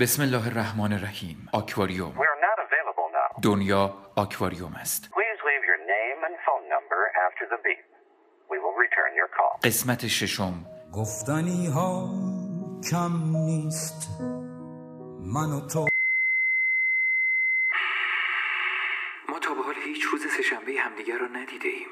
بسم 0.00 0.22
الله 0.22 0.46
الرحمن 0.46 0.92
الرحیم. 0.92 1.48
آکواریوم. 1.52 2.14
We 2.14 2.18
are 2.18 2.40
not 2.48 2.58
available 2.58 3.08
now. 3.14 3.40
دنیا 3.42 3.94
آکواریوم 4.16 4.74
است. 4.74 5.04
Please 5.04 5.40
leave 5.40 5.64
your 5.70 5.80
name 5.94 6.24
and 6.28 6.34
phone 6.46 6.66
number 6.74 7.00
after 7.26 7.44
the 7.52 7.58
beep. 7.66 7.84
We 8.50 8.56
will 8.56 8.76
return 8.84 9.12
your 9.20 9.28
call. 9.38 9.66
قسمت 9.66 10.06
ششم. 10.06 10.54
گفتنی 10.92 11.66
ها 11.66 12.10
کم 12.90 13.12
نیست. 13.32 14.20
من 15.34 15.52
و 15.52 15.68
تو. 15.68 15.86
ما 19.28 19.38
تا 19.38 19.54
به 19.54 19.62
حال 19.62 19.74
هیچ 19.84 20.02
روز 20.02 20.20
سهشنبه 20.36 20.72
همدیگر 20.80 21.18
را 21.18 21.26
ندیده 21.26 21.68
ایم. 21.68 21.88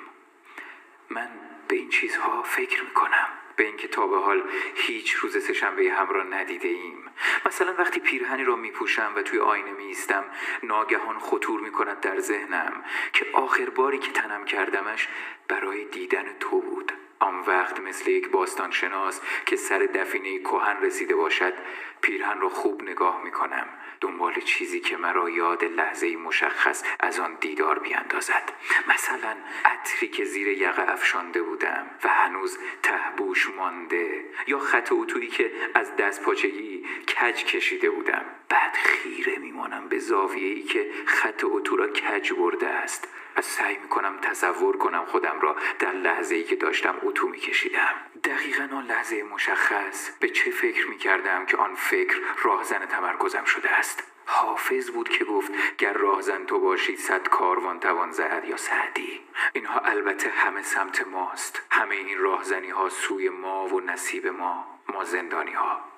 من 1.11 1.29
به 1.69 1.75
این 1.77 1.91
چیزها 1.91 2.43
فکر 2.43 2.83
می‌کنم. 2.83 3.22
به 3.63 3.69
اینکه 3.69 3.89
تا 3.89 4.07
به 4.07 4.19
حال 4.19 4.43
هیچ 4.75 5.13
روز 5.13 5.45
سهشنبه 5.45 5.91
هم 5.91 6.11
را 6.11 6.23
ندیده 6.23 6.69
ایم. 6.69 7.05
مثلا 7.47 7.75
وقتی 7.79 8.01
پیرهنی 8.01 8.45
را 8.45 8.57
میپوشم 8.57 9.13
و 9.17 9.23
توی 9.23 9.39
آینه 9.39 9.73
میایستم 9.73 10.25
ناگهان 10.63 11.19
خطور 11.19 11.61
می‌کند 11.61 12.01
در 12.01 12.19
ذهنم 12.21 12.85
که 13.13 13.27
آخر 13.33 13.71
باری 13.71 13.99
که 13.99 14.13
تنم 14.13 14.45
کردمش 14.45 15.09
برای 15.49 15.85
دیدن 15.85 16.25
تو 16.41 16.61
بود. 16.61 16.93
آن 17.19 17.41
وقت 17.41 17.81
مثل 17.81 18.11
یک 18.11 18.31
باستانشناس 18.31 19.21
که 19.47 19.57
سر 19.57 19.79
دفینه 19.79 20.39
کهن 20.39 20.83
رسیده 20.83 21.15
باشد 21.15 21.55
پیرهن 22.01 22.41
را 22.41 22.49
خوب 22.49 22.83
نگاه 22.83 23.25
می 23.25 23.31
کنم 23.31 23.67
دنبال 24.03 24.41
چیزی 24.41 24.81
که 24.81 24.97
مرا 24.97 25.31
یاد 25.31 25.65
لحظه 25.65 26.17
مشخص 26.17 26.83
از 27.01 27.19
آن 27.21 27.37
دیدار 27.41 27.79
بیاندازد. 27.79 28.53
مثلا 28.89 29.37
عطری 29.65 30.09
که 30.09 30.25
زیر 30.25 30.49
یقه 30.49 30.93
افشانده 30.93 31.43
بودم 31.43 31.87
و 32.05 32.09
هنوز 32.09 32.59
تهبوش 32.83 33.51
مانده 33.51 34.25
یا 34.47 34.59
خط 34.59 34.89
اتویی 34.93 35.29
که 35.29 35.53
از 35.75 35.97
دست 35.97 36.23
پاچگی 36.23 36.87
کج 37.09 37.45
کشیده 37.45 37.91
بودم. 37.91 38.25
بعد 38.49 38.75
خیره 38.75 39.39
میمانم 39.39 39.89
به 39.89 39.99
زاویه‌ای 39.99 40.63
که 40.63 40.91
خط 41.07 41.45
اتو 41.45 41.77
را 41.77 41.89
کج 41.89 42.33
برده 42.33 42.69
است. 42.69 43.09
سعی 43.41 43.77
می‌کنم 43.77 44.19
تصور 44.23 44.77
کنم 44.77 45.05
خودم 45.05 45.41
را 45.41 45.57
در 45.79 45.93
لحظه 45.93 46.35
ای 46.35 46.45
که 46.45 46.57
داشتم 46.57 46.95
اتو 47.03 47.29
میکشیدم. 47.29 47.95
دقیقا 48.25 48.69
آن 48.77 48.87
لحظه 48.87 49.23
مشخص 49.23 50.11
به 50.21 50.29
چه 50.29 50.51
فکر 50.51 50.91
می‌کردم 50.91 51.47
که 51.47 51.57
آن 51.57 51.75
فکر 51.75 52.21
راهزن 52.43 52.87
تمرکزم 52.87 53.45
شده 53.45 53.71
است. 53.71 54.03
حافظ 54.27 54.91
بود 54.91 55.09
که 55.09 55.25
گفت 55.25 55.53
گر 55.79 55.93
راهزن 55.93 56.45
تو 56.45 56.61
باشی 56.61 56.97
صد 56.97 57.29
کاروان 57.29 57.81
توان 57.81 58.11
زد 58.11 58.45
یا 58.49 58.57
سعدی. 58.57 59.21
اینها 59.53 59.81
البته 59.81 60.31
همه 60.31 60.63
سمت 60.63 61.07
ماست. 61.07 61.63
همه 61.71 61.95
این 61.95 62.19
راهزنی 62.19 62.71
ها 62.71 62.89
سوی 62.89 63.29
ما 63.29 63.67
و 63.67 63.81
نصیب 63.81 64.27
ما 64.27 64.81
ما 64.89 65.05
زندانی 65.05 65.53
ها 65.53 65.92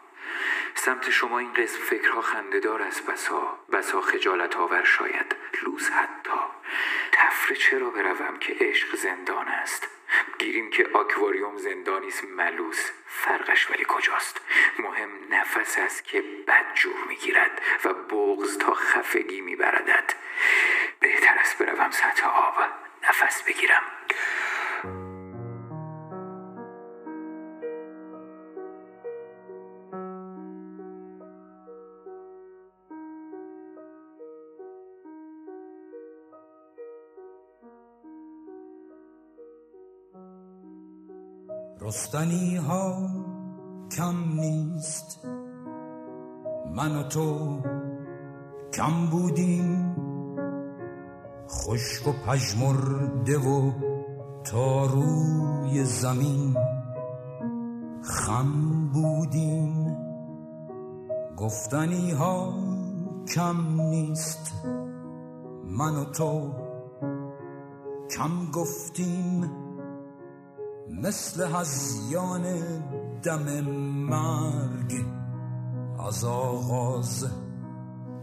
سمت 0.74 1.10
شما 1.10 1.38
این 1.38 1.52
قسم 1.52 1.78
فکرها 1.78 2.20
خندهدار 2.20 2.82
است. 2.82 3.06
بسا 3.06 3.58
بسا 3.72 4.00
خجالت 4.00 4.56
آور 4.56 4.84
شاید. 4.84 5.36
لوس 5.62 5.90
حتی. 5.90 6.40
تفره 7.12 7.56
چرا 7.56 7.90
بروم 7.90 8.38
که 8.38 8.56
عشق 8.60 8.96
زندان 8.96 9.48
است؟ 9.48 9.88
گیریم 10.38 10.70
که 10.70 10.88
آکواریوم 10.92 11.56
زندانی 11.56 12.08
است. 12.08 12.24
ملوس 12.24 12.90
فرقش 13.06 13.70
ولی 13.70 13.84
کجاست؟ 13.88 14.40
مهم 14.78 15.10
نفس 15.30 15.78
است 15.78 16.04
که 16.04 16.22
بد 16.46 16.74
جور 16.74 17.04
می‌گیرد 17.08 17.62
و 17.84 17.94
بغز 17.94 18.58
تا 18.58 18.74
خفگی 18.74 19.40
میبردد. 19.40 20.12
بهتر 21.00 21.38
است 21.38 21.58
بروم 21.58 21.90
سطح 21.90 22.26
آب. 22.26 22.54
نفس 23.08 23.42
بگیرم. 23.42 23.82
رستنی 41.84 42.56
ها 42.56 43.10
کم 43.96 44.40
نیست. 44.40 45.26
من 46.74 46.96
و 46.96 47.02
تو 47.02 47.58
کم 48.72 49.06
بودیم. 49.10 49.96
خشک 51.48 52.08
و 52.08 52.12
پژمرده 52.26 53.38
و 53.38 53.72
تا 54.44 54.86
روی 54.86 55.84
زمین 55.84 56.56
خم 58.02 58.90
بودیم. 58.92 59.96
گفتنی 61.36 62.10
ها 62.10 62.54
کم 63.34 63.80
نیست. 63.80 64.52
من 65.64 65.96
و 65.96 66.04
تو 66.04 66.50
کم 68.16 68.50
گفتیم. 68.52 69.50
مثل 71.02 71.46
هزیان 71.56 72.42
دم 73.24 73.60
مرگ 74.10 74.92
از 76.08 76.24
آغاز 76.24 77.26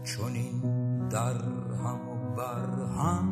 چونین 0.04 0.62
در 1.08 1.38
هم 1.84 2.08
و 2.08 2.36
بر 2.36 2.68
هم 2.98 3.26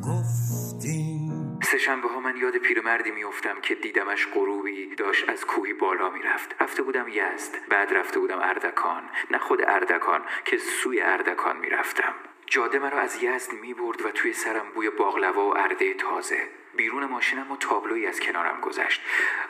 گفتیم. 0.00 1.58
سهشنبه 1.62 2.08
ها 2.08 2.20
من 2.20 2.36
یاد 2.36 2.56
پیرمردی 2.56 3.10
میافتم 3.10 3.60
که 3.62 3.74
دیدمش 3.74 4.26
غروبی 4.34 4.96
داشت 4.98 5.28
از 5.28 5.44
کوهی 5.44 5.72
بالا 5.72 6.10
می‌رفت. 6.10 6.48
رفته 6.60 6.82
بودم 6.82 7.08
یزد 7.08 7.52
بعد 7.70 7.88
رفته 7.92 8.18
بودم 8.20 8.38
اردکان. 8.42 9.02
نه 9.30 9.38
خود 9.38 9.60
اردکان 9.68 10.20
که 10.44 10.56
سوی 10.82 11.00
اردکان 11.00 11.56
می‌رفتم. 11.56 12.14
جاده 12.56 12.78
مرا 12.78 12.98
از 12.98 13.22
یزد 13.22 13.52
می 13.52 13.74
برد 13.74 14.06
و 14.06 14.10
توی 14.10 14.32
سرم 14.32 14.70
بوی 14.74 14.90
باقلوا 14.90 15.48
و 15.48 15.58
ارده 15.58 15.94
تازه. 15.94 16.48
بیرون 16.76 17.04
ماشینم 17.04 17.52
و 17.52 17.56
تابلویی 17.56 18.06
از 18.06 18.20
کنارم 18.20 18.60
گذشت. 18.60 19.00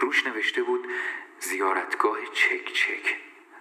روش 0.01 0.27
نوشته 0.27 0.63
بود 0.63 0.89
زیارتگاه 1.39 2.19
چک 2.33 2.73
چک. 2.73 3.17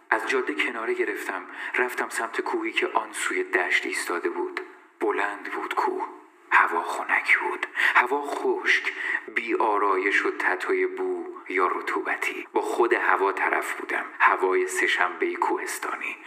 از 0.09 0.27
جاده 0.27 0.53
کناره 0.53 0.93
گرفتم. 0.93 1.45
رفتم 1.77 2.09
سمت 2.09 2.41
کوهی 2.41 2.71
که 2.71 2.87
آن 2.87 3.13
سوی 3.13 3.43
دشت 3.43 3.85
ایستاده 3.85 4.29
بود. 4.29 4.61
بلند 4.99 5.51
بود 5.51 5.75
کوه. 5.75 6.07
هوا 6.51 6.83
خنک 6.83 7.37
بود. 7.37 7.67
هوا 7.75 8.21
خشک. 8.21 8.93
بی 9.35 9.55
آرایش 9.55 10.25
و 10.25 10.31
تتوی 10.31 10.87
بو 10.87 11.25
یا 11.49 11.67
رطوبتی. 11.67 12.47
با 12.53 12.61
خود 12.61 12.93
هوا 12.93 13.31
طرف 13.31 13.73
بودم. 13.73 14.05
هوای 14.19 14.67
سهشنبه 14.67 15.35
کوهستانی. 15.35 16.17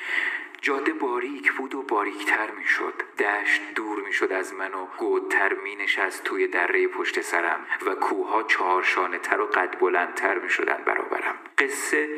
جاده 0.63 0.93
باریک 0.93 1.53
بود 1.59 1.75
و 1.75 1.83
باریکتر 1.83 2.51
می 2.59 2.65
شد 2.65 2.95
دشت 3.19 3.61
دور 3.75 4.07
می 4.07 4.13
شد 4.13 4.33
از 4.33 4.53
من 4.53 4.75
و 4.75 4.87
گودتر 4.99 5.53
می 5.65 5.77
نشست 5.85 6.25
توی 6.25 6.49
دره 6.49 6.89
پشت 6.89 7.21
سرم 7.21 7.61
و 7.87 7.95
کوها 7.95 8.43
چهارشانه 8.43 9.19
تر 9.19 9.41
و 9.41 9.47
قد 9.47 9.81
بلندتر 9.81 10.39
می 10.39 10.49
شدن 10.49 10.85
برابرم. 10.87 11.35
قصه 11.59 12.09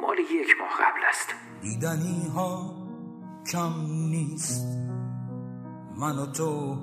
مال 0.00 0.18
یک 0.18 0.56
ماه 0.60 0.70
قبل 0.70 1.04
است. 1.08 1.34
دیدنی 1.60 2.28
ها 2.34 2.74
کم 3.52 3.72
نیست. 4.10 4.64
من 6.00 6.18
و 6.18 6.26
تو 6.26 6.76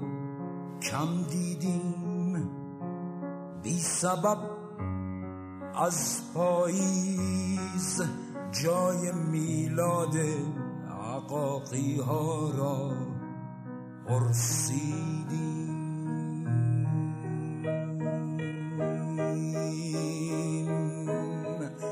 کم 0.92 1.08
دیدیم. 1.32 2.50
بی 3.64 3.80
سبب 3.80 4.38
از 5.76 6.34
پاییز 6.34 8.02
جای 8.64 9.12
میلاد 9.32 10.16
عقاقی 11.26 11.98
ها 11.98 12.52
را 12.58 12.92
پرسیدیم 14.08 15.76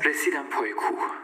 رسیدم 0.06 0.46
پای 0.52 0.74
کوه. 0.74 1.23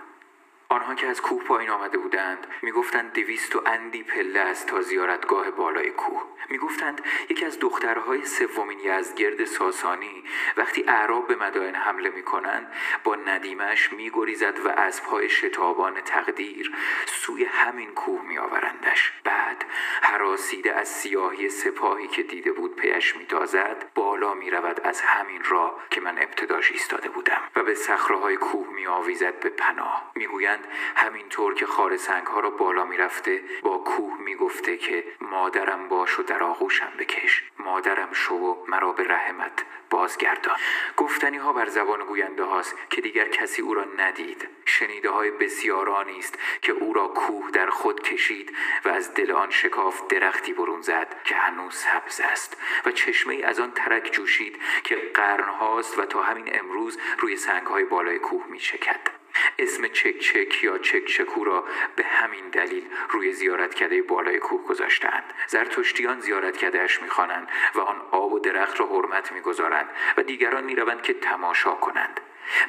آنها 0.89 1.01
که 1.01 1.07
از 1.07 1.21
کوه 1.21 1.43
پایین 1.43 1.69
آمده 1.69 1.97
بودند 1.97 2.47
می‌گفتند 2.61 3.13
دویست 3.13 3.55
و 3.55 3.61
اندی 3.65 4.03
پله 4.03 4.39
است 4.39 4.67
تا 4.67 4.81
زیارتگاه 4.81 5.51
بالای 5.51 5.89
کوه. 5.89 6.23
می‌گفتند 6.49 7.01
یکی 7.29 7.45
از 7.45 7.59
دخترهای 7.59 8.25
سومین 8.25 8.79
یزدگرد 8.79 9.45
ساسانی 9.45 10.23
وقتی 10.57 10.83
اعراب 10.87 11.27
به 11.27 11.35
مدائن 11.35 11.75
حمله 11.75 12.09
می‌کنند 12.09 12.73
با 13.03 13.15
ندیمش 13.15 13.93
میگریزد 13.93 14.59
و 14.65 14.69
اسبهای 14.69 15.29
شتابان 15.29 16.01
تقدیر 16.01 16.71
سوی 17.05 17.43
همین 17.43 17.91
کوه 17.91 18.21
میآورندش. 18.25 19.13
بعد 19.23 19.65
هراسیده 20.01 20.75
از 20.75 20.87
سیاهی 20.87 21.49
سپاهی 21.49 22.07
که 22.07 22.23
دیده 22.23 22.51
بود 22.51 22.75
پیش 22.75 23.15
میتازد 23.15 23.85
بالا 23.95 24.33
می‌رود 24.33 24.81
از 24.83 25.01
همین 25.01 25.43
راه 25.43 25.83
که 25.89 26.01
من 26.01 26.17
ابتداش 26.17 26.71
ایستاده 26.71 27.09
بودم 27.09 27.41
و 27.55 27.63
به 27.63 27.75
صخرههای 27.75 28.37
کوه 28.37 28.67
میآویزد 28.73 29.39
به 29.39 29.49
پناه. 29.49 30.11
می‌گویند 30.15 30.67
همینطور 30.95 31.53
که 31.53 31.65
خار 31.65 31.97
سنگ 31.97 32.27
ها 32.27 32.39
را 32.39 32.49
بالا 32.49 32.85
می‌رفته 32.85 33.43
با 33.61 33.77
کوه 33.77 34.21
می‌گفته 34.21 34.77
که 34.77 35.03
مادرم 35.21 35.87
باش 35.87 36.19
و 36.19 36.23
در 36.23 36.43
آغوشم 36.43 36.91
بکش. 36.99 37.43
مادرم 37.59 38.13
شو 38.13 38.35
و 38.35 38.65
مرا 38.67 38.91
به 38.91 39.03
رحمت 39.03 39.65
بازگردان. 39.89 40.55
گفتنی 40.97 41.37
ها 41.37 41.53
بر 41.53 41.69
زبان 41.69 42.05
گوینده 42.05 42.43
هاست 42.43 42.75
که 42.89 43.01
دیگر 43.01 43.27
کسی 43.27 43.61
او 43.61 43.73
را 43.73 43.85
ندید. 43.97 44.47
شنیده 44.65 45.09
های 45.09 45.31
بسیارانی 45.31 46.19
است 46.19 46.39
که 46.61 46.71
او 46.71 46.93
را 46.93 47.07
کوه 47.07 47.51
در 47.51 47.69
خود 47.69 48.01
کشید 48.01 48.55
و 48.85 48.89
از 48.89 49.13
دل 49.13 49.31
آن 49.31 49.49
شکاف 49.49 50.07
درختی 50.07 50.53
برون 50.53 50.81
زد 50.81 51.15
که 51.23 51.35
هنوز 51.35 51.75
سبز 51.75 52.21
است 52.23 52.57
و 52.85 52.91
چشمه 52.91 53.41
از 53.45 53.59
آن 53.59 53.71
ترک 53.71 54.11
جوشید 54.11 54.61
که 54.83 54.95
قرن 55.13 55.49
هاست 55.49 55.99
و 55.99 56.05
تا 56.05 56.21
همین 56.21 56.59
امروز 56.59 56.99
روی 57.19 57.37
سنگ 57.37 57.67
های 57.67 57.83
بالای 57.83 58.19
کوه 58.19 58.45
می 58.47 58.59
شکد. 58.59 59.18
اسم 59.59 59.87
چک 59.87 60.19
چک 60.19 60.63
یا 60.63 60.77
چک 60.77 61.05
چکو 61.05 61.43
را 61.43 61.67
به 61.95 62.03
همین 62.03 62.49
دلیل 62.49 62.87
روی 63.09 63.33
زیارتکده 63.33 64.01
بالای 64.01 64.39
کوه 64.39 64.63
گذاشتند 64.63 65.23
زرتشتیان 65.47 66.19
زیارتکدهاش 66.19 67.01
می‌خوانند 67.01 67.47
و 67.75 67.79
آن 67.79 68.01
آب 68.11 68.33
و 68.33 68.39
درخت 68.39 68.79
را 68.79 68.87
حرمت 68.87 69.31
می‌گذارند 69.31 69.89
و 70.17 70.23
دیگران 70.23 70.63
می‌روند 70.63 71.01
که 71.01 71.13
تماشا 71.13 71.75
کنند. 71.75 72.19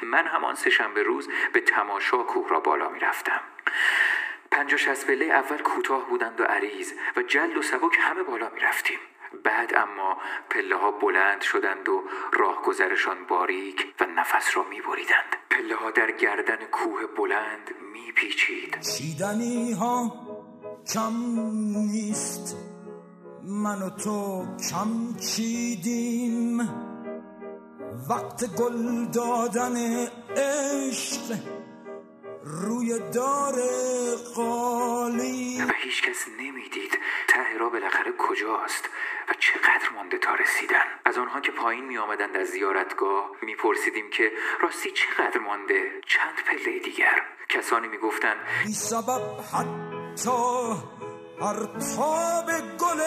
من 0.01 0.27
همان 0.27 0.55
سهشنبه 0.55 1.03
روز 1.03 1.29
به 1.53 1.61
تماشا 1.61 2.17
کوه 2.17 2.49
را 2.49 2.59
بالا 2.59 2.89
می‌رفتم. 2.89 3.41
پنج 4.51 4.73
و 4.73 4.77
شست 4.77 5.07
پله 5.07 5.25
اول 5.25 5.57
کوتاه 5.57 6.09
بودند 6.09 6.41
و 6.41 6.43
عریض 6.43 6.93
و 7.17 7.21
جلد 7.21 7.57
و 7.57 7.61
سبک 7.61 7.97
همه 7.99 8.23
بالا 8.23 8.49
می 8.49 8.59
رفتیم. 8.59 8.99
بعد 9.43 9.75
اما 9.75 10.17
پله 10.49 10.77
ها 10.77 10.91
بلند 10.91 11.41
شدند 11.41 11.89
و 11.89 12.03
راهگذرشان 12.33 13.25
باریک 13.29 13.93
و 13.99 14.05
نفس 14.05 14.57
را 14.57 14.63
می 14.63 14.81
بریدند. 14.81 15.35
پله 15.49 15.75
ها 15.75 15.91
در 15.91 16.11
گردن 16.11 16.65
کوه 16.71 17.07
بلند 17.17 17.71
می 17.93 18.11
پیچید. 18.11 18.81
چیدنی 18.81 19.73
ها 19.73 20.13
کم 20.93 21.13
نیست 21.73 22.57
من 23.43 23.81
و 23.81 23.89
تو 23.89 24.45
کم 24.71 25.15
چیدیم 25.17 26.59
وقت 28.09 28.55
گل 28.55 29.05
دادن 29.05 29.75
عشق 30.37 31.37
روی 32.43 32.99
دار 33.13 33.53
قالی 34.35 35.61
و 35.61 35.71
هیچ 35.83 36.01
کس 36.01 36.27
نمی‌دید 36.39 36.99
ته 37.27 37.57
را 37.59 37.69
بالاخره 37.69 38.11
کجاست 38.17 38.89
و 39.29 39.33
چقدر 39.39 39.89
مانده 39.95 40.17
تا 40.17 40.35
رسیدن؟ 40.35 40.85
از 41.05 41.17
آنها 41.17 41.41
که 41.41 41.51
پایین 41.51 41.85
می 41.85 41.97
آمدند 41.97 42.37
از 42.37 42.47
زیارتگاه 42.47 43.31
می 43.41 43.55
پرسیدیم 43.55 44.09
که 44.09 44.31
راستی 44.61 44.91
چقدر 44.91 45.39
مانده؟ 45.39 45.91
چند 46.07 46.35
پله 46.47 46.79
دیگر؟ 46.79 47.21
کسانی 47.49 47.87
می 47.87 47.97
گفتند 47.97 48.37
بی 48.65 48.73
سبب 48.73 49.21
حتی 49.53 50.31
هر 51.41 51.65
تاب 51.95 52.45
گل 52.79 52.99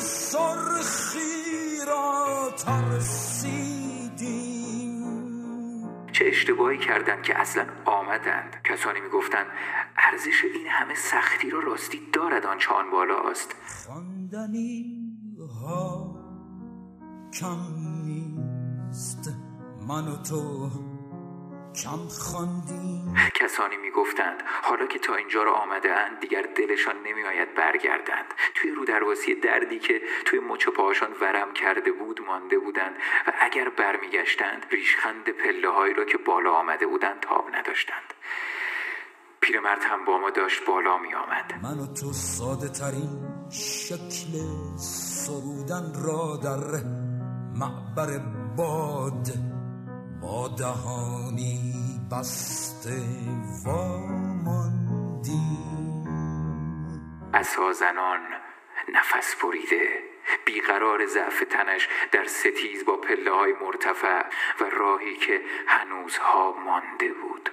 سرخی 0.00 1.84
را 1.86 2.50
ترسیدیم. 2.66 4.06
چه 6.12 6.24
اشتباهی 6.24 6.78
کردند 6.78 7.22
که 7.22 7.38
اصلا 7.38 7.66
آمدند. 7.84 8.62
کسانی 8.64 9.00
می‌گفتند 9.00 9.46
ارزش 9.96 10.44
این 10.44 10.66
همه 10.66 10.94
سختی 10.94 11.50
را 11.50 11.60
راستی 11.60 12.10
دارد 12.12 12.46
آنچه 12.46 12.74
آن 12.74 12.90
بالاست. 12.90 13.56
خواندنی 13.86 15.05
ها 15.46 16.16
کم 17.40 17.58
نیست. 18.04 19.30
من 19.88 20.08
و 20.08 20.16
تو 20.16 20.70
کم 21.82 22.08
خواندیم. 22.08 23.14
کسانی 23.34 23.76
می‌گفتند 23.76 24.42
حالا 24.62 24.86
که 24.86 24.98
تا 24.98 25.14
اینجا 25.14 25.42
را 25.42 25.54
آمده 25.54 25.90
اند 25.90 26.20
دیگر 26.20 26.42
دلشان 26.42 26.96
نمیآید 27.06 27.54
برگردند. 27.54 28.34
توی 28.54 28.70
رو 28.70 28.84
درواسی 28.84 29.34
دردی 29.34 29.78
که 29.78 30.00
توی 30.24 30.38
مچ 30.40 30.68
پاهاشان 30.68 31.10
ورم 31.20 31.52
کرده 31.52 31.92
بود 31.92 32.20
مانده 32.20 32.58
بودند 32.58 32.94
و 33.26 33.32
اگر 33.40 33.68
برمیگشتند 33.68 34.66
ریشخند 34.70 35.28
پله 35.28 35.70
هایی 35.70 35.94
را 35.94 36.04
که 36.04 36.18
بالا 36.18 36.52
آمده 36.52 36.86
بودند 36.86 37.20
تاب 37.20 37.44
نداشتند. 37.56 38.14
پیرمرد 39.40 39.82
هم 39.82 40.04
با 40.04 40.18
ما 40.18 40.30
داشت 40.30 40.66
بالا 40.66 40.98
می 40.98 41.14
آمد 41.14 41.52
من 41.62 41.78
و 41.78 41.86
تو 41.86 42.12
ساده 42.12 42.68
ترین 42.68 43.10
شکل 43.50 44.32
سرودن 45.26 45.92
را 46.06 46.36
در 46.36 46.82
معبر 47.54 48.18
باد 48.56 49.26
با 50.22 50.48
دهانی 50.48 51.74
بسته 52.12 53.02
واماندیم 53.64 55.26
عصا 57.34 57.72
زنان 57.72 58.20
نفس 58.94 59.34
بریده 59.42 59.88
بیقرار 60.44 61.06
ضعف 61.06 61.44
تنش 61.50 61.88
در 62.12 62.26
ستیز 62.26 62.84
با 62.84 62.96
پله 62.96 63.30
های 63.30 63.52
مرتفع 63.52 64.22
و 64.60 64.64
راهی 64.64 65.16
که 65.16 65.40
هنوزها 65.66 66.52
مانده 66.66 67.12
بود. 67.12 67.50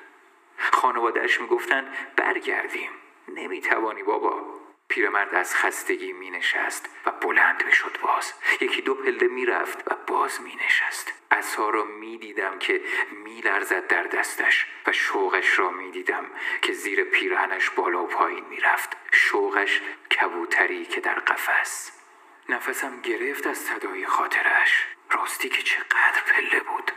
خانوادهش 0.73 1.41
می‌گفتند 1.41 1.85
برگردیم. 2.17 2.89
نمی‌توانی 3.35 4.03
بابا. 4.03 4.52
پیرمرد 4.93 5.35
از 5.35 5.55
خستگی 5.55 6.13
می 6.13 6.29
نشست 6.29 6.89
و 7.05 7.11
بلند 7.11 7.65
می 7.65 7.71
شد 7.71 7.97
باز. 8.01 8.33
یکی 8.61 8.81
دو 8.81 8.95
پله 8.95 9.27
می 9.27 9.45
رفت 9.45 9.91
و 9.91 9.95
باز 10.07 10.41
می 10.41 10.55
نشست 10.65 11.13
اصها 11.31 11.69
را 11.69 11.83
می 11.83 12.17
دیدم 12.17 12.59
که 12.59 12.81
می 13.23 13.41
لرزد 13.41 13.87
در 13.87 14.03
دستش 14.03 14.67
و 14.87 14.91
شوقش 14.91 15.59
را 15.59 15.69
می 15.69 15.91
دیدم 15.91 16.25
که 16.61 16.73
زیر 16.73 17.03
پیرهنش 17.03 17.69
بالا 17.69 18.03
و 18.03 18.07
پایین 18.07 18.45
می 18.49 18.59
رفت 18.59 18.89
شوقش 19.11 19.81
کبوتری 20.19 20.85
که 20.85 21.01
در 21.01 21.19
قفس. 21.19 21.91
نفسم 22.49 23.01
گرفت 23.01 23.47
از 23.47 23.65
تدایی 23.65 24.05
خاطرش 24.05 24.87
راستی 25.11 25.49
که 25.49 25.61
چقدر 25.61 26.21
پله 26.27 26.59
بود. 26.59 26.91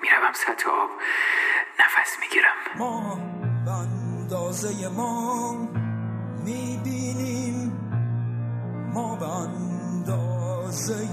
می‌روم 0.00 0.32
سطح 0.32 0.70
آب. 0.70 0.90
نفس 1.78 2.18
می‌گیرم. 2.20 2.56
ما 2.76 3.18
به 3.64 3.70
اندازه 3.70 4.88
ما 4.96 5.52
می‌بینیم 6.44 7.35
ما 8.96 9.16
به 9.16 9.28
اندازه 9.28 11.04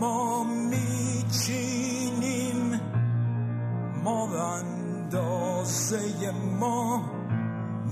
ما 0.00 0.44
میچینیم. 0.44 2.00
ما 4.04 4.26
به 4.26 4.40
اندازه 4.42 6.30
ما 6.60 7.04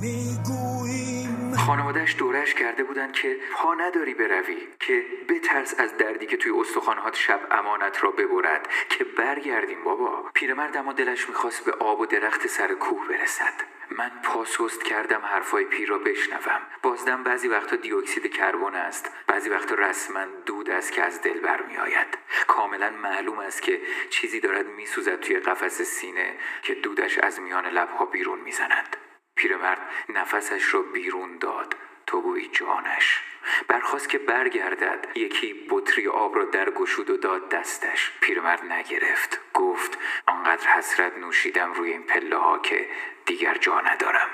می‌گوییم 0.01 1.50
خانوادهش 1.67 2.15
دورش 2.19 2.55
کرده 2.55 2.85
بودند 2.85 3.13
که 3.13 3.37
پا 3.53 3.75
نداری 3.75 4.15
بروی 4.15 4.69
که 4.81 5.05
بترس 5.29 5.81
از 5.81 5.97
دردی 5.97 6.27
که 6.27 6.37
توی 6.37 6.53
استخوانهات 6.61 7.17
شب 7.17 7.41
امانت 7.51 8.05
را 8.05 8.11
ببرد 8.11 8.69
که 8.89 9.05
برگردیم 9.05 9.85
بابا. 9.85 10.31
پیرمرد 10.35 10.77
اما 10.77 10.93
دلش 10.93 11.29
می‌خواست 11.29 11.65
به 11.65 11.73
آب 11.73 12.01
و 12.01 12.07
درخت 12.07 12.47
سر 12.47 12.75
کوه 12.75 13.09
برسد. 13.09 13.53
من 13.91 14.11
پاسست 14.23 14.85
کردم 14.85 15.21
حرفای 15.21 15.65
پیر 15.65 15.89
را 15.89 15.99
بشنوم. 15.99 16.61
بازدم 16.83 17.23
بعضی 17.23 17.49
وقتا 17.49 17.77
دیوکسید 17.77 18.35
کربن 18.35 18.75
است 18.75 19.11
بعضی 19.27 19.51
وقتا 19.51 19.75
رسما 19.75 20.25
دود 20.47 20.71
است 20.71 20.93
که 20.93 21.03
از 21.03 21.23
دل 21.23 21.41
برمیآید. 21.41 22.19
کاملا 22.47 22.91
معلوم 22.91 23.39
است 23.39 23.63
که 23.63 23.81
چیزی 24.11 24.41
دارد 24.41 24.67
میسوزد 24.67 25.21
توی 25.21 25.39
قفس 25.39 25.83
سینه 25.83 26.37
که 26.63 26.75
دودش 26.75 27.19
از 27.19 27.41
میان 27.41 27.67
لبها 27.67 28.05
بیرون 28.05 28.39
می‌زند. 28.39 28.97
پیرمرد 29.41 29.79
نفسش 30.09 30.75
را 30.75 30.83
بیرون 30.83 31.39
داد 31.39 31.77
تو 32.07 32.21
گویی 32.21 32.49
جانش. 32.49 33.23
برخواست 33.69 34.09
که 34.09 34.19
برگردد 34.19 35.17
یکی 35.17 35.55
بطری 35.71 36.09
آب 36.09 36.37
را 36.37 36.45
در 36.45 36.71
گشود 36.71 37.11
و 37.11 37.17
داد 37.17 37.49
دستش. 37.49 38.11
پیرمرد 38.21 38.65
نگرفت. 38.65 39.41
گفت 39.55 39.99
آنقدر 40.27 40.67
حسرت 40.67 41.19
نوشیدم 41.19 41.73
روی 41.73 41.93
این 41.93 42.03
پله 42.03 42.37
ها 42.37 42.59
که 42.59 42.87
دیگر 43.27 43.59
جا 43.59 43.81
ندارم. 43.81 44.29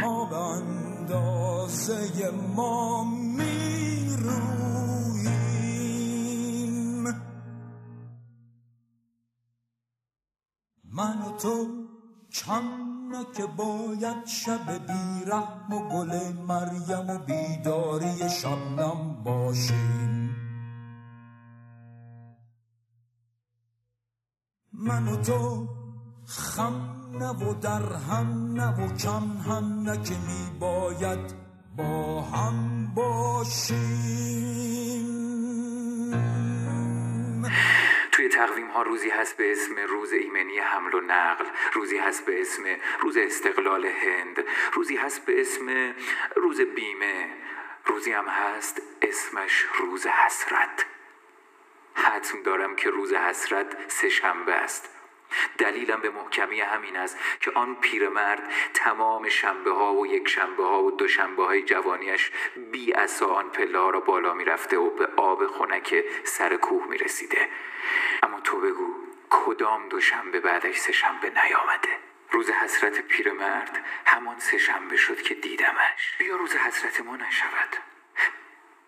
ما 0.00 0.54
اندازه 0.56 2.30
ما 2.56 3.04
من 10.92 11.36
تو 11.42 11.66
کم 12.46 12.97
نه 13.08 13.24
که 13.36 13.46
باید 13.46 14.26
شب 14.26 14.86
بیرحم 14.86 15.72
و 15.72 15.88
گل 15.88 16.32
مریم 16.48 17.10
و 17.10 17.18
بیداری 17.18 18.30
شبنم 18.30 19.22
باشیم. 19.24 20.36
من 24.72 25.08
و 25.08 25.16
تو 25.16 25.68
خم 26.26 26.98
نه 27.12 27.28
و 27.28 27.54
در 27.54 27.92
هم 27.92 28.52
نه 28.52 28.84
و 28.84 28.96
کم 28.96 29.36
هم 29.46 29.82
نه 29.82 30.02
که 30.02 30.14
می 30.14 30.58
باید 30.60 31.34
با 31.76 32.22
هم 32.22 32.86
باشیم. 32.94 34.57
ماه 38.68 38.84
روزی 38.84 39.10
هست 39.10 39.36
به 39.36 39.52
اسم 39.52 39.78
روز 39.78 40.12
ایمنی 40.12 40.58
حمل 40.58 40.94
و 40.94 41.00
نقل 41.00 41.44
روزی 41.72 41.98
هست 41.98 42.26
به 42.26 42.40
اسم 42.40 42.62
روز 43.00 43.16
استقلال 43.16 43.86
هند 43.86 44.44
روزی 44.72 44.96
هست 44.96 45.26
به 45.26 45.40
اسم 45.40 45.94
روز 46.36 46.60
بیمه 46.60 47.28
روزی 47.86 48.12
هم 48.12 48.28
هست 48.28 48.82
اسمش 49.02 49.66
روز 49.78 50.06
حسرت. 50.06 50.86
حتم 51.94 52.42
دارم 52.42 52.76
که 52.76 52.90
روز 52.90 53.12
حسرت 53.12 53.90
سه 53.90 54.08
شنبه 54.08 54.54
است. 54.54 54.97
دلیلم 55.58 56.00
به 56.00 56.10
محکمی 56.10 56.60
همین 56.60 56.96
است 56.96 57.18
که 57.40 57.50
آن 57.50 57.74
پیرمرد 57.74 58.42
تمام 58.74 59.28
شنبه 59.28 59.72
ها 59.72 59.94
و 59.94 60.06
یک 60.06 60.28
شنبه 60.28 60.64
ها 60.64 60.82
و 60.82 60.90
دو 60.90 61.08
شنبه 61.08 61.44
های 61.44 61.62
جوانیش 61.62 62.30
بی 62.72 62.92
اسا 62.92 63.26
آن 63.26 63.50
پله 63.50 63.78
ها 63.78 63.90
را 63.90 64.00
بالا 64.00 64.34
می 64.34 64.44
رفته 64.44 64.78
و 64.78 64.90
به 64.90 65.08
آب 65.16 65.46
خنک 65.46 66.04
سر 66.24 66.56
کوه 66.56 66.86
می 66.88 66.98
رسیده 66.98 67.48
اما 68.22 68.40
تو 68.40 68.60
بگو 68.60 68.94
کدام 69.30 69.88
دو 69.88 70.00
شنبه 70.00 70.40
بعدش 70.40 70.76
سه 70.76 70.92
شنبه 70.92 71.30
نیامده؟ 71.30 71.88
روز 72.30 72.50
حسرت 72.50 73.00
پیرمرد 73.00 73.84
همان 74.06 74.38
سه 74.38 74.58
شنبه 74.58 74.96
شد 74.96 75.22
که 75.22 75.34
دیدمش. 75.34 76.16
بیا 76.18 76.36
روز 76.36 76.54
حسرت 76.56 77.00
ما 77.00 77.16
نشود. 77.16 77.76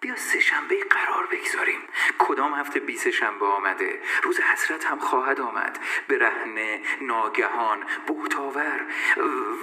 بیا 0.01 0.17
سه 0.17 0.41
شنبه 0.41 0.85
قرار 0.85 1.27
بگذاریم. 1.27 1.81
کدام 2.19 2.55
هفته 2.55 2.81
بی 2.81 2.97
سه 2.97 3.11
شنبه 3.11 3.47
آمده؟ 3.47 4.01
روز 4.23 4.41
حسرت 4.41 4.85
هم 4.85 4.99
خواهد 4.99 5.41
آمد. 5.41 5.79
برهنه 6.09 6.83
ناگهان 7.01 7.87
بهتاور. 8.07 8.87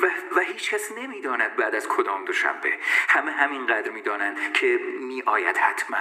و, 0.01 0.05
و 0.35 0.39
هیچ 0.39 0.73
کس 0.73 0.91
نمی‌داند 0.91 1.55
بعد 1.55 1.75
از 1.75 1.87
کدام 1.87 2.25
دو 2.25 2.33
شنبه. 2.33 2.79
همه 3.09 3.31
همینقدر 3.31 3.89
می‌دانند 3.89 4.53
که 4.53 4.79
می 4.99 5.23
آید 5.25 5.57
حتما. 5.57 5.97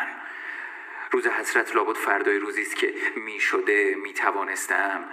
روز 1.11 1.27
حسرت 1.27 1.77
لابد 1.77 1.97
فردای 1.97 2.39
روزی 2.39 2.63
است 2.63 2.77
که 2.77 2.95
می 3.17 3.41
شده 3.41 3.95
می 3.95 4.15
توانستم 4.15 5.05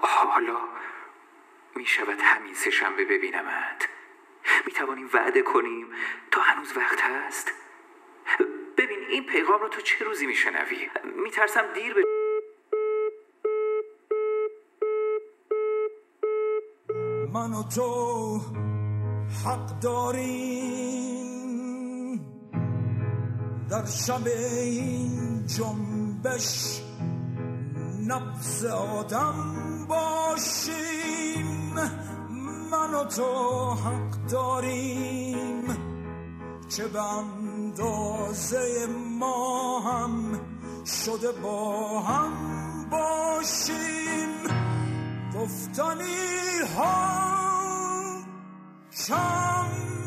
حالا 0.00 0.60
می 1.74 1.86
شود 1.86 2.20
همین 2.20 2.54
سه 2.54 2.70
شنبه 2.70 3.04
ببینمت. 3.04 3.88
می 4.66 4.72
توانیم 4.72 5.10
وعده 5.14 5.42
کنیم. 5.42 5.86
تا 6.30 6.40
هنوز 6.40 6.76
وقت 6.76 7.00
هست. 7.00 7.52
ببین 8.78 8.98
این 9.10 9.26
پیغام 9.26 9.60
رو 9.60 9.68
تو 9.68 9.80
چه 9.80 10.04
روزی 10.04 10.26
می 10.26 10.34
شنوی 10.34 10.90
می 11.24 11.30
ترسم 11.30 11.72
دیر 11.74 11.94
به 11.94 12.04
من 17.34 17.52
و 17.52 17.62
تو 17.62 18.40
حق 19.44 19.80
داریم. 19.82 20.94
در 23.70 23.84
شب 23.86 24.26
این 24.26 25.46
جنبش 25.46 26.80
نفس 28.08 28.64
آدم 28.64 29.86
باشیم. 29.88 31.74
من 32.70 32.94
و 32.94 33.04
تو 33.04 33.70
حق 33.70 34.26
داریم. 34.30 35.64
که 36.76 36.84
به 36.84 37.02
اندازه 37.02 38.86
ما 39.20 39.80
هم 39.80 40.40
شده 40.84 41.32
با 41.32 42.00
هم 42.00 42.32
باشیم. 42.90 44.28
گفتنی 45.34 46.58
ها 46.76 47.24
کم 49.06 50.03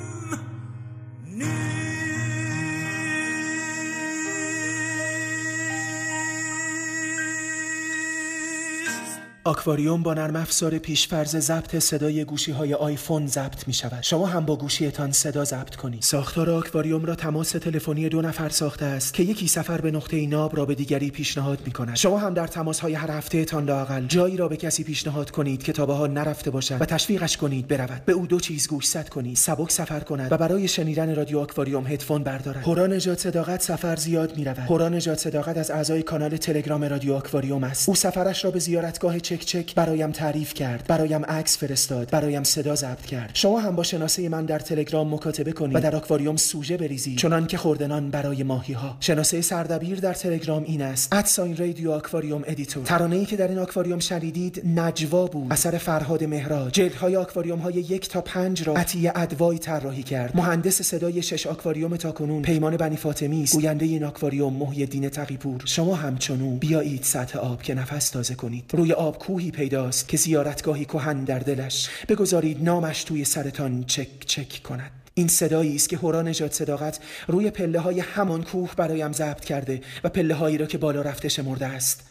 آکواریوم 9.48 10.04
با 10.04 10.13
نرم 10.13 10.36
افزار 10.36 10.77
پیشفرز 10.77 11.36
ضبط 11.36 11.75
صدای 11.80 12.25
گوشی 12.25 12.51
های 12.51 12.74
آیفون 12.74 13.27
ضبط 13.27 13.68
می 13.68 13.74
شود. 13.74 14.04
شما 14.04 14.25
هم 14.25 14.46
با 14.46 14.56
گوشیتان 14.56 15.12
صدا 15.12 15.46
ضبط 15.46 15.75
کنید. 15.75 16.01
ساختار 16.01 16.50
آکواریوم 16.50 17.06
را 17.06 17.16
تماس 17.16 17.51
تلفنی 17.51 18.10
دو 18.10 18.22
نفر 18.22 18.50
ساخته 18.50 18.86
است 18.86 19.13
که 19.13 19.24
یکی 19.24 19.48
سفر 19.48 19.82
به 19.82 19.92
نقطه 19.92 20.27
ناب 20.27 20.58
را 20.58 20.66
به 20.66 20.75
دیگری 20.75 21.12
پیشنهاد 21.12 21.60
می 21.66 21.72
کند. 21.72 21.96
شما 21.96 22.18
هم 22.18 22.34
در 22.34 22.48
تماس 22.48 22.80
های 22.80 22.94
هر 22.94 23.12
هفته 23.12 23.46
تان 23.46 23.66
لاقل 23.66 24.06
جایی 24.08 24.38
را 24.38 24.48
به 24.48 24.58
کسی 24.58 24.84
پیشنهاد 24.84 25.32
کنید 25.32 25.63
که 25.63 25.74
تا 25.74 25.86
به 25.86 25.94
حال 25.94 26.12
نرفته 26.12 26.51
باشد 26.51 26.82
و 26.82 26.86
تشویقش 26.86 27.38
کنید 27.38 27.68
برود. 27.68 28.06
به 28.06 28.13
او 28.13 28.27
دو 28.27 28.39
چیز 28.39 28.68
گوشزد 28.68 29.10
کنید. 29.10 29.38
سبک 29.38 29.72
سفر 29.72 30.00
کند 30.00 30.32
و 30.32 30.38
برای 30.38 30.68
شنیدن 30.68 31.16
رادیو 31.16 31.39
آکواریوم 31.39 31.88
هدفون 31.88 32.24
بردارد. 32.24 32.63
هورا 32.63 32.88
نجات 32.88 33.20
صداقت 33.20 33.62
سفر 33.62 33.96
زیاد 33.96 34.38
می 34.38 34.46
رود. 34.46 34.60
هورا 34.60 34.89
نجات 34.89 35.20
صداقت 35.20 35.58
از 35.58 35.72
اعضای 35.72 36.04
کانال 36.04 36.38
تلگرام 36.38 36.84
رادیو 36.84 37.13
آکواریوم 37.13 37.63
است. 37.63 37.89
او 37.89 37.96
سفرش 37.96 38.46
را 38.46 38.51
به 38.51 38.60
زیارتگاه 38.60 39.20
چک 39.46 39.61
چک 39.61 39.75
برایم 39.75 40.12
تعریف 40.12 40.53
کرد. 40.53 40.88
برایم 40.88 41.25
عکس 41.25 41.58
فرستاد. 41.58 42.10
برایم 42.12 42.44
صدا 42.44 42.75
ضبط 42.75 43.06
کرد. 43.06 43.32
شما 43.34 43.60
هم 43.60 43.75
با 43.75 43.84
شناسه 43.84 44.29
من 44.29 44.46
در 44.46 44.60
تلگرام 44.60 45.13
مکاتبه 45.13 45.51
کنید 45.51 45.75
و 45.75 45.79
در 45.79 45.96
آکواریوم 45.96 46.36
سوژه 46.36 46.77
بریزید. 46.77 47.17
چنان 47.17 47.48
که 47.48 47.58
خرده 47.57 47.95
نان 47.95 48.10
برای 48.10 48.44
ماهی 48.44 48.74
ها 48.74 48.98
شناسه 49.00 49.41
سردبیر 49.41 50.00
در 50.00 50.13
تلگرام 50.13 50.63
این 50.63 50.82
است. 50.82 51.13
at 51.13 51.28
sign 51.28 51.57
Radio 51.57 51.91
Aquarium 51.91 52.43
Editor. 52.48 52.84
ترانه 52.86 53.15
ای 53.15 53.25
که 53.25 53.36
در 53.36 53.48
این 53.48 53.60
آکواریوم 53.60 54.00
شنیدید 54.00 54.62
نجوا 54.79 55.25
بود. 55.25 55.53
اثر 55.53 55.77
فرهاد 55.77 56.24
مهراج. 56.24 56.74
جلدهای 56.74 57.15
آکواریوم 57.15 57.60
های 57.60 57.74
یک 57.74 58.10
تا 58.10 58.22
پنج 58.22 58.67
را 58.67 58.74
عطیه 58.74 59.12
ادوای 59.15 59.60
طراحی 59.60 60.03
کرد. 60.03 60.36
مهندس 60.36 60.82
صدای 60.82 61.22
شش 61.22 61.48
آکواریوم 61.48 61.96
تاکنون 61.96 62.41
پیمان 62.41 62.77
بنی 62.77 62.98
فاطمی 62.98 63.44
است. 63.44 63.53
گوینده 63.53 63.86
این 63.86 64.03
آکواریوم 64.03 64.53
محی 64.53 64.82
الدین 64.82 65.10
تقیپور. 65.10 65.62
شما 65.65 65.96
همچنان 65.96 66.57
بیایید 66.58 67.03
سطح 67.03 67.39
آب 67.39 67.62
که 67.62 67.74
نفس 67.74 68.10
تازه 68.10 68.36
کنید. 68.36 68.63
روی 68.74 68.94
آب 68.94 69.17
کوهی 69.27 69.51
پیداست 69.51 70.07
که 70.07 70.17
زیارتگاهی 70.17 70.86
کهن 70.86 71.24
در 71.24 71.39
دلش. 71.39 71.89
بگذارید 72.10 72.63
نامش 72.63 73.03
توی 73.03 73.25
سرتان 73.25 73.84
چک 73.84 74.19
چک 74.25 74.63
کند. 74.63 74.91
این 75.13 75.27
صدایی 75.27 75.75
است 75.75 75.89
که 75.89 75.98
هورا 75.98 76.22
نجات 76.22 76.53
صداقت 76.53 77.00
روی 77.27 77.51
پله 77.51 77.79
های 77.79 78.00
همان 78.00 78.43
کوه 78.43 78.75
برایم 78.75 79.12
ضبط 79.12 79.46
کرده 79.46 79.81
و 80.03 80.10
پله 80.10 80.34
هایی 80.34 80.57
را 80.57 80.65
که 80.65 80.77
بالا 80.77 81.01
رفته 81.01 81.29
شمرده 81.29 81.65
است. 81.65 82.03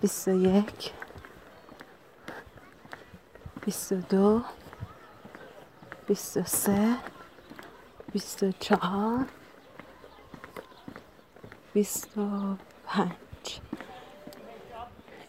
21 0.00 0.64
22 3.64 4.42
23 6.08 6.96
24 8.12 9.26
25 11.74 12.58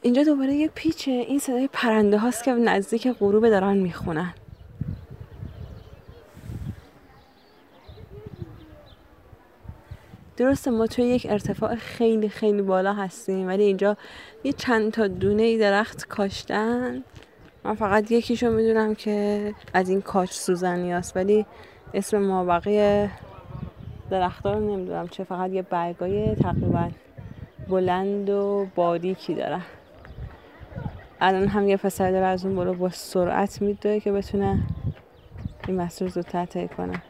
اینجا 0.05 0.23
دوباره 0.23 0.53
یه 0.53 0.67
پیچه 0.67 1.11
این 1.11 1.39
صدای 1.39 1.69
پرنده 1.73 2.17
هاست 2.17 2.43
که 2.43 2.51
نزدیک 2.51 3.07
غروب 3.07 3.49
دارن 3.49 3.77
می‌خونن. 3.77 4.33
درسته 10.37 10.71
ما 10.71 10.87
توی 10.87 11.05
یک 11.05 11.27
ارتفاع 11.29 11.75
خیلی 11.75 12.29
خیلی 12.29 12.61
بالا 12.61 12.93
هستیم 12.93 13.47
ولی 13.47 13.63
اینجا 13.63 13.97
یه 14.43 14.53
چند 14.53 14.91
تا 14.91 15.07
دونه 15.07 15.57
درخت 15.57 16.07
کاشتن. 16.07 17.03
من 17.63 17.75
فقط 17.75 18.11
یکیشو 18.11 18.51
می‌دونم 18.51 18.95
که 18.95 19.53
از 19.73 19.89
این 19.89 20.01
کاش 20.01 20.31
سوزنی 20.31 20.93
است 20.93 21.17
ولی 21.17 21.45
اسم 21.93 22.17
ما 22.17 22.45
بقیه 22.45 23.11
درختها 24.09 24.53
رو 24.53 24.59
نمی‌دونم 24.59 25.07
چه 25.07 25.23
فقط 25.23 25.51
یه 25.51 25.61
برگای 25.61 26.35
تقریبا 26.35 26.89
بلند 27.69 28.29
و 28.29 28.67
باریکی 28.75 29.35
دارن 29.35 29.61
الان 31.25 31.47
هم 31.47 31.67
یه 31.67 31.77
پسر 31.77 32.11
داره 32.11 32.25
از 32.25 32.45
اون 32.45 32.55
برو 32.55 32.73
با 32.73 32.89
سرعت 32.89 33.61
میدوه 33.61 33.99
که 33.99 34.11
بتونه 34.11 34.59
این 35.67 35.81
مسیر 35.81 36.07
زودتر 36.07 36.45
طی 36.45 36.67
کنه. 36.67 37.01